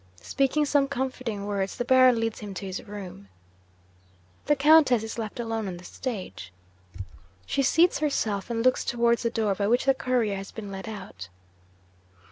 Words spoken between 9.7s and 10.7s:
the Courier has